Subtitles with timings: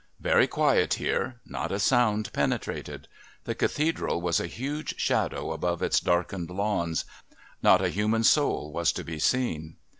[0.19, 3.07] Very quiet here; not a sound penetrated.
[3.43, 7.05] The Cathedral was a huge shadow above its darkened lawns;
[7.61, 9.75] not a human soul was to be seen.